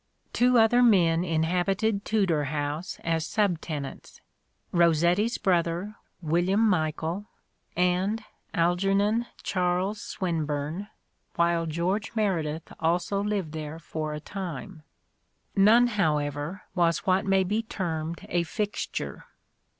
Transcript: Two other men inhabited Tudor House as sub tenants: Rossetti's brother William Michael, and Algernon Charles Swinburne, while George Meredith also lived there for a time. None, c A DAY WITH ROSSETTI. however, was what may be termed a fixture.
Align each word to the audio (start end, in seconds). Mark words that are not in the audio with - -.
Two 0.33 0.57
other 0.57 0.81
men 0.81 1.23
inhabited 1.23 2.05
Tudor 2.05 2.45
House 2.45 2.97
as 3.03 3.23
sub 3.23 3.61
tenants: 3.61 4.19
Rossetti's 4.71 5.37
brother 5.37 5.95
William 6.23 6.67
Michael, 6.67 7.27
and 7.75 8.23
Algernon 8.51 9.27
Charles 9.43 10.01
Swinburne, 10.01 10.87
while 11.35 11.67
George 11.67 12.15
Meredith 12.15 12.73
also 12.79 13.21
lived 13.23 13.51
there 13.51 13.77
for 13.77 14.15
a 14.15 14.19
time. 14.19 14.81
None, 15.55 15.87
c 15.87 15.93
A 15.93 15.93
DAY 15.93 15.93
WITH 15.93 15.97
ROSSETTI. 15.97 16.01
however, 16.01 16.61
was 16.73 16.97
what 17.05 17.25
may 17.27 17.43
be 17.43 17.61
termed 17.61 18.25
a 18.27 18.41
fixture. 18.41 19.25